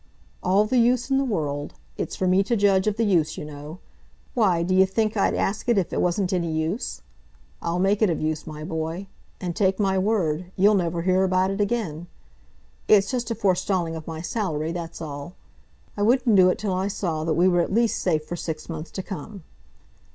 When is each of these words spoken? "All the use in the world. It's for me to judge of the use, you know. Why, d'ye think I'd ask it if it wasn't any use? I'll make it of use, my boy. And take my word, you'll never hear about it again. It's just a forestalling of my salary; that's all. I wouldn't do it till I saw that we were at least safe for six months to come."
"All 0.41 0.65
the 0.65 0.79
use 0.79 1.11
in 1.11 1.19
the 1.19 1.23
world. 1.23 1.75
It's 1.95 2.15
for 2.15 2.25
me 2.25 2.41
to 2.45 2.55
judge 2.57 2.87
of 2.87 2.97
the 2.97 3.03
use, 3.05 3.37
you 3.37 3.45
know. 3.45 3.77
Why, 4.33 4.63
d'ye 4.63 4.83
think 4.85 5.15
I'd 5.15 5.35
ask 5.35 5.69
it 5.69 5.77
if 5.77 5.93
it 5.93 6.01
wasn't 6.01 6.33
any 6.33 6.51
use? 6.51 7.03
I'll 7.61 7.77
make 7.77 8.01
it 8.01 8.09
of 8.09 8.19
use, 8.19 8.47
my 8.47 8.63
boy. 8.63 9.05
And 9.39 9.55
take 9.55 9.79
my 9.79 9.99
word, 9.99 10.51
you'll 10.55 10.73
never 10.73 11.03
hear 11.03 11.23
about 11.23 11.51
it 11.51 11.61
again. 11.61 12.07
It's 12.87 13.11
just 13.11 13.29
a 13.29 13.35
forestalling 13.35 13.95
of 13.95 14.07
my 14.07 14.21
salary; 14.21 14.71
that's 14.71 15.03
all. 15.03 15.35
I 15.95 16.01
wouldn't 16.01 16.35
do 16.35 16.49
it 16.49 16.57
till 16.57 16.73
I 16.73 16.87
saw 16.87 17.23
that 17.23 17.35
we 17.35 17.47
were 17.47 17.61
at 17.61 17.71
least 17.71 18.01
safe 18.01 18.25
for 18.25 18.35
six 18.35 18.67
months 18.67 18.89
to 18.89 19.03
come." 19.03 19.43